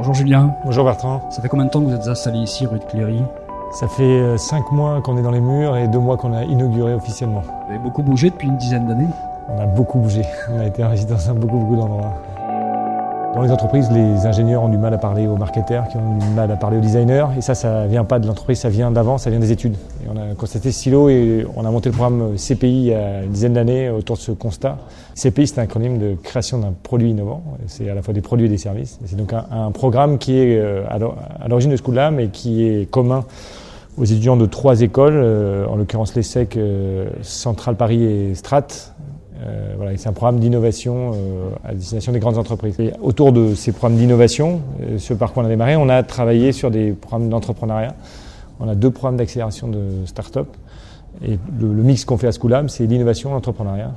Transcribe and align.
Bonjour 0.00 0.14
Julien. 0.14 0.54
Bonjour 0.64 0.86
Bertrand. 0.86 1.20
Ça 1.28 1.42
fait 1.42 1.50
combien 1.50 1.66
de 1.66 1.70
temps 1.70 1.82
que 1.82 1.84
vous 1.84 1.94
êtes 1.94 2.08
installé 2.08 2.38
ici 2.38 2.64
rue 2.64 2.78
de 2.78 2.84
Cléry? 2.84 3.22
Ça 3.78 3.86
fait 3.86 4.38
5 4.38 4.72
mois 4.72 5.02
qu'on 5.02 5.18
est 5.18 5.22
dans 5.22 5.30
les 5.30 5.42
murs 5.42 5.76
et 5.76 5.88
2 5.88 5.98
mois 5.98 6.16
qu'on 6.16 6.32
a 6.32 6.42
inauguré 6.44 6.94
officiellement. 6.94 7.42
Vous 7.42 7.74
avez 7.74 7.78
beaucoup 7.78 8.02
bougé 8.02 8.30
depuis 8.30 8.48
une 8.48 8.56
dizaine 8.56 8.86
d'années? 8.86 9.10
On 9.50 9.60
a 9.60 9.66
beaucoup 9.66 9.98
bougé. 9.98 10.22
On 10.50 10.58
a 10.58 10.64
été 10.64 10.82
en 10.82 10.88
résidence 10.88 11.28
à 11.28 11.34
beaucoup, 11.34 11.58
beaucoup 11.58 11.76
d'endroits. 11.76 12.14
Dans 13.34 13.42
les 13.42 13.52
entreprises, 13.52 13.88
les 13.92 14.26
ingénieurs 14.26 14.64
ont 14.64 14.68
du 14.68 14.76
mal 14.76 14.92
à 14.92 14.98
parler 14.98 15.28
aux 15.28 15.36
marketeurs, 15.36 15.86
qui 15.88 15.96
ont 15.96 16.18
du 16.18 16.26
mal 16.34 16.50
à 16.50 16.56
parler 16.56 16.78
aux 16.78 16.80
designers. 16.80 17.26
Et 17.38 17.40
ça, 17.40 17.54
ça 17.54 17.86
vient 17.86 18.04
pas 18.04 18.18
de 18.18 18.26
l'entreprise, 18.26 18.58
ça 18.58 18.68
vient 18.68 18.90
d'avant, 18.90 19.18
ça 19.18 19.30
vient 19.30 19.38
des 19.38 19.52
études. 19.52 19.76
Et 20.04 20.08
on 20.12 20.16
a 20.16 20.34
constaté 20.34 20.72
ce 20.72 20.80
silo 20.80 21.08
et 21.08 21.46
on 21.56 21.64
a 21.64 21.70
monté 21.70 21.90
le 21.90 21.94
programme 21.94 22.34
CPI 22.36 22.68
il 22.68 22.84
y 22.86 22.94
a 22.94 23.22
une 23.22 23.30
dizaine 23.30 23.52
d'années 23.52 23.88
autour 23.88 24.16
de 24.16 24.20
ce 24.20 24.32
constat. 24.32 24.78
CPI, 25.14 25.46
c'est 25.46 25.60
un 25.60 25.62
acronyme 25.62 25.98
de 25.98 26.16
création 26.20 26.58
d'un 26.58 26.74
produit 26.82 27.10
innovant. 27.10 27.44
C'est 27.68 27.88
à 27.88 27.94
la 27.94 28.02
fois 28.02 28.12
des 28.12 28.20
produits 28.20 28.46
et 28.46 28.50
des 28.50 28.58
services. 28.58 28.98
C'est 29.04 29.16
donc 29.16 29.32
un, 29.32 29.70
programme 29.70 30.18
qui 30.18 30.36
est 30.36 30.58
euh, 30.58 30.82
à 30.88 31.48
l'origine 31.48 31.70
de 31.70 31.76
School 31.76 31.94
Lab 31.94 32.18
et 32.18 32.28
qui 32.28 32.64
est 32.64 32.90
commun 32.90 33.24
aux 33.96 34.04
étudiants 34.04 34.36
de 34.36 34.46
trois 34.46 34.80
écoles, 34.80 35.14
euh, 35.14 35.66
en 35.66 35.76
l'occurrence 35.76 36.14
l'ESSEC, 36.14 36.56
euh, 36.56 37.10
Centrale 37.22 37.76
Paris 37.76 38.02
et 38.02 38.34
Strat, 38.34 38.66
euh, 39.42 39.74
voilà, 39.76 39.96
c'est 39.96 40.08
un 40.08 40.12
programme 40.12 40.38
d'innovation 40.38 41.12
euh, 41.14 41.50
à 41.64 41.74
destination 41.74 42.12
des 42.12 42.18
grandes 42.18 42.36
entreprises. 42.36 42.78
Et 42.78 42.92
autour 43.00 43.32
de 43.32 43.54
ces 43.54 43.72
programmes 43.72 43.96
d'innovation, 43.96 44.60
euh, 44.82 44.98
ce 44.98 45.14
par 45.14 45.32
quoi 45.32 45.42
on 45.42 45.46
a 45.46 45.48
démarré, 45.48 45.76
on 45.76 45.88
a 45.88 46.02
travaillé 46.02 46.52
sur 46.52 46.70
des 46.70 46.92
programmes 46.92 47.28
d'entrepreneuriat. 47.28 47.94
On 48.58 48.68
a 48.68 48.74
deux 48.74 48.90
programmes 48.90 49.16
d'accélération 49.16 49.68
de 49.68 50.04
start-up. 50.04 50.48
Et 51.24 51.38
le, 51.58 51.66
mix 51.68 52.04
qu'on 52.04 52.18
fait 52.18 52.26
à 52.26 52.32
School 52.32 52.50
Lab, 52.50 52.68
c'est 52.68 52.86
l'innovation 52.86 53.30
et 53.30 53.32
l'entrepreneuriat 53.32 53.94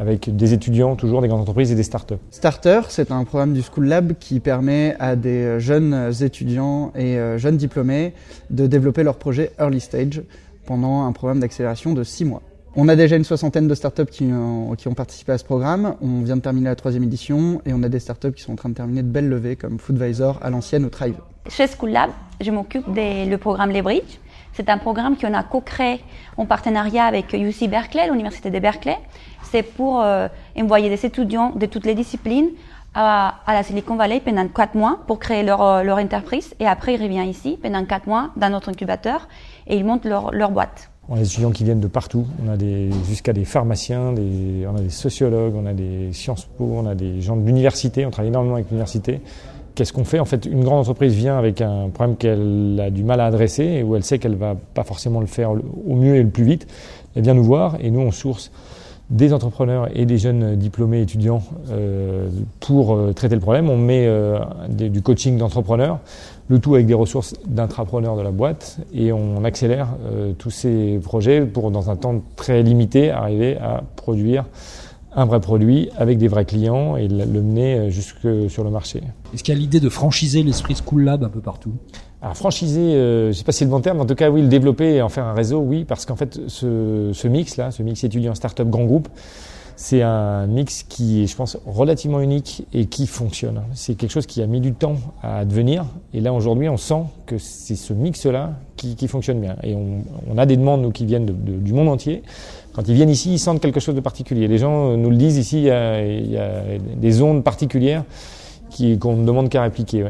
avec 0.00 0.34
des 0.36 0.52
étudiants, 0.52 0.94
toujours 0.94 1.22
des 1.22 1.28
grandes 1.28 1.40
entreprises 1.40 1.72
et 1.72 1.74
des 1.74 1.82
startups. 1.82 2.14
Starter, 2.30 2.82
c'est 2.88 3.10
un 3.10 3.24
programme 3.24 3.52
du 3.52 3.62
School 3.62 3.86
Lab 3.86 4.12
qui 4.20 4.38
permet 4.38 4.94
à 5.00 5.16
des 5.16 5.58
jeunes 5.58 6.12
étudiants 6.20 6.92
et 6.94 7.18
jeunes 7.36 7.56
diplômés 7.56 8.14
de 8.50 8.68
développer 8.68 9.02
leur 9.02 9.16
projet 9.16 9.50
early 9.58 9.80
stage 9.80 10.22
pendant 10.66 11.02
un 11.02 11.10
programme 11.10 11.40
d'accélération 11.40 11.94
de 11.94 12.04
six 12.04 12.24
mois. 12.24 12.42
On 12.76 12.88
a 12.88 12.96
déjà 12.96 13.16
une 13.16 13.24
soixantaine 13.24 13.66
de 13.66 13.74
startups 13.74 14.06
qui 14.06 14.24
ont, 14.24 14.74
qui 14.76 14.88
ont 14.88 14.94
participé 14.94 15.32
à 15.32 15.38
ce 15.38 15.44
programme. 15.44 15.96
On 16.00 16.22
vient 16.22 16.36
de 16.36 16.42
terminer 16.42 16.68
la 16.68 16.76
troisième 16.76 17.02
édition 17.02 17.60
et 17.66 17.72
on 17.72 17.82
a 17.82 17.88
des 17.88 17.98
startups 17.98 18.32
qui 18.32 18.42
sont 18.42 18.52
en 18.52 18.56
train 18.56 18.68
de 18.68 18.74
terminer 18.74 19.02
de 19.02 19.08
belles 19.08 19.28
levées 19.28 19.56
comme 19.56 19.78
Foodvisor 19.78 20.38
à 20.42 20.50
l'ancienne 20.50 20.84
ou 20.84 20.88
Thrive. 20.90 21.16
Chez 21.48 21.66
School 21.66 21.90
Lab, 21.90 22.10
je 22.40 22.50
m'occupe 22.50 22.84
du 22.92 23.38
programme 23.38 23.70
Leverage. 23.70 24.20
C'est 24.52 24.68
un 24.68 24.78
programme 24.78 25.16
qu'on 25.16 25.34
a 25.34 25.42
co-créé 25.42 26.00
en 26.36 26.44
partenariat 26.44 27.04
avec 27.04 27.32
UC 27.32 27.68
Berkeley, 27.68 28.08
l'université 28.08 28.50
de 28.50 28.58
Berkeley. 28.58 28.98
C'est 29.42 29.62
pour 29.62 30.02
euh, 30.02 30.28
envoyer 30.56 30.88
des 30.88 31.06
étudiants 31.06 31.52
de 31.54 31.66
toutes 31.66 31.86
les 31.86 31.94
disciplines 31.94 32.48
à, 32.94 33.34
la 33.46 33.62
Silicon 33.62 33.96
Valley 33.96 34.20
pendant 34.24 34.46
quatre 34.48 34.74
mois 34.74 35.00
pour 35.06 35.18
créer 35.18 35.42
leur, 35.42 35.62
euh, 35.62 35.82
leur 35.82 35.98
entreprise. 35.98 36.54
Et 36.60 36.66
après, 36.66 36.94
ils 36.94 37.02
reviennent 37.02 37.28
ici 37.28 37.58
pendant 37.62 37.84
quatre 37.84 38.06
mois 38.06 38.30
dans 38.36 38.50
notre 38.50 38.70
incubateur 38.70 39.28
et 39.66 39.76
ils 39.76 39.84
montent 39.84 40.04
leur, 40.04 40.32
leur 40.32 40.50
boîte. 40.50 40.90
On 41.08 41.14
a 41.14 41.20
des 41.20 41.26
étudiants 41.26 41.50
qui 41.50 41.64
viennent 41.64 41.80
de 41.80 41.86
partout. 41.86 42.26
On 42.44 42.52
a 42.52 42.56
des, 42.56 42.90
jusqu'à 43.08 43.32
des 43.32 43.44
pharmaciens, 43.44 44.12
des, 44.12 44.66
on 44.66 44.76
a 44.76 44.80
des 44.80 44.90
sociologues, 44.90 45.54
on 45.54 45.66
a 45.66 45.72
des 45.72 46.12
Sciences 46.12 46.44
Po, 46.44 46.70
on 46.70 46.86
a 46.86 46.94
des 46.94 47.22
gens 47.22 47.36
de 47.36 47.46
l'université. 47.46 48.04
On 48.04 48.10
travaille 48.10 48.28
énormément 48.28 48.56
avec 48.56 48.68
l'université. 48.68 49.20
Qu'est-ce 49.74 49.92
qu'on 49.92 50.04
fait? 50.04 50.18
En 50.18 50.24
fait, 50.24 50.44
une 50.44 50.64
grande 50.64 50.80
entreprise 50.80 51.14
vient 51.14 51.38
avec 51.38 51.60
un 51.60 51.88
problème 51.88 52.16
qu'elle 52.16 52.82
a 52.84 52.90
du 52.90 53.04
mal 53.04 53.20
à 53.20 53.26
adresser 53.26 53.64
et 53.64 53.82
où 53.82 53.96
elle 53.96 54.02
sait 54.02 54.18
qu'elle 54.18 54.34
va 54.34 54.54
pas 54.74 54.82
forcément 54.82 55.20
le 55.20 55.26
faire 55.26 55.52
au 55.52 55.94
mieux 55.94 56.16
et 56.16 56.22
le 56.22 56.30
plus 56.30 56.44
vite. 56.44 56.66
Elle 57.14 57.22
vient 57.22 57.34
nous 57.34 57.44
voir 57.44 57.76
et 57.80 57.90
nous, 57.90 58.00
on 58.00 58.10
source 58.10 58.50
des 59.10 59.32
entrepreneurs 59.32 59.88
et 59.94 60.04
des 60.04 60.18
jeunes 60.18 60.56
diplômés 60.56 61.00
étudiants 61.00 61.42
euh, 61.70 62.28
pour 62.60 62.94
euh, 62.94 63.12
traiter 63.12 63.34
le 63.34 63.40
problème. 63.40 63.70
On 63.70 63.78
met 63.78 64.06
euh, 64.06 64.38
du 64.68 65.00
coaching 65.00 65.38
d'entrepreneurs, 65.38 66.00
le 66.48 66.58
tout 66.58 66.74
avec 66.74 66.86
des 66.86 66.94
ressources 66.94 67.34
d'intrapreneurs 67.46 68.16
de 68.16 68.22
la 68.22 68.30
boîte, 68.30 68.78
et 68.92 69.12
on 69.12 69.44
accélère 69.44 69.88
tous 70.38 70.50
ces 70.50 70.98
projets 71.02 71.42
pour, 71.42 71.70
dans 71.70 71.90
un 71.90 71.96
temps 71.96 72.22
très 72.36 72.62
limité, 72.62 73.10
arriver 73.10 73.58
à 73.58 73.82
produire 73.96 74.46
un 75.14 75.26
vrai 75.26 75.40
produit 75.40 75.90
avec 75.96 76.16
des 76.16 76.28
vrais 76.28 76.44
clients 76.44 76.96
et 76.96 77.08
le 77.08 77.42
mener 77.42 77.90
jusque 77.90 78.26
sur 78.48 78.64
le 78.64 78.70
marché. 78.70 79.02
Est-ce 79.34 79.42
qu'il 79.42 79.52
y 79.54 79.56
a 79.56 79.60
l'idée 79.60 79.80
de 79.80 79.88
franchiser 79.90 80.42
l'esprit 80.42 80.74
School 80.74 81.04
Lab 81.04 81.22
un 81.22 81.28
peu 81.28 81.40
partout? 81.40 81.74
Alors 82.20 82.36
franchiser, 82.36 82.80
euh, 82.80 83.24
je 83.24 83.28
ne 83.28 83.32
sais 83.32 83.44
pas 83.44 83.52
si 83.52 83.58
c'est 83.58 83.64
le 83.64 83.70
bon 83.70 83.80
terme, 83.80 84.00
en 84.00 84.06
tout 84.06 84.16
cas 84.16 84.28
oui, 84.28 84.42
le 84.42 84.48
développer 84.48 84.94
et 84.94 85.02
en 85.02 85.08
faire 85.08 85.24
un 85.24 85.34
réseau, 85.34 85.60
oui, 85.60 85.84
parce 85.84 86.04
qu'en 86.04 86.16
fait 86.16 86.40
ce, 86.48 87.10
ce 87.12 87.28
mix-là, 87.28 87.70
ce 87.70 87.82
mix 87.82 88.02
étudiant 88.02 88.34
start-up 88.34 88.68
grand 88.68 88.84
groupe, 88.84 89.08
c'est 89.76 90.02
un 90.02 90.48
mix 90.48 90.82
qui 90.82 91.22
est, 91.22 91.28
je 91.28 91.36
pense, 91.36 91.56
relativement 91.64 92.20
unique 92.20 92.66
et 92.74 92.86
qui 92.86 93.06
fonctionne. 93.06 93.62
C'est 93.74 93.94
quelque 93.94 94.10
chose 94.10 94.26
qui 94.26 94.42
a 94.42 94.46
mis 94.48 94.60
du 94.60 94.72
temps 94.72 94.96
à 95.22 95.44
devenir. 95.44 95.84
Et 96.12 96.20
là, 96.20 96.32
aujourd'hui, 96.32 96.68
on 96.68 96.76
sent 96.76 97.04
que 97.26 97.38
c'est 97.38 97.76
ce 97.76 97.92
mix-là 97.92 98.54
qui, 98.76 98.96
qui, 98.96 99.06
fonctionne 99.06 99.40
bien. 99.40 99.54
Et 99.62 99.76
on, 99.76 100.02
on, 100.28 100.36
a 100.36 100.46
des 100.46 100.56
demandes, 100.56 100.82
nous, 100.82 100.90
qui 100.90 101.06
viennent 101.06 101.26
de, 101.26 101.32
de, 101.32 101.52
du 101.52 101.72
monde 101.72 101.88
entier. 101.88 102.24
Quand 102.72 102.88
ils 102.88 102.94
viennent 102.94 103.08
ici, 103.08 103.34
ils 103.34 103.38
sentent 103.38 103.60
quelque 103.60 103.78
chose 103.78 103.94
de 103.94 104.00
particulier. 104.00 104.48
Les 104.48 104.58
gens 104.58 104.96
nous 104.96 105.10
le 105.10 105.16
disent 105.16 105.38
ici, 105.38 105.58
il 105.58 105.66
y 105.66 105.70
a, 105.70 106.04
il 106.04 106.32
y 106.32 106.38
a 106.38 106.62
des 106.96 107.10
zones 107.12 107.44
particulières 107.44 108.02
qu'on 108.98 109.14
ne 109.14 109.24
demande 109.24 109.48
qu'à 109.48 109.62
répliquer. 109.62 110.06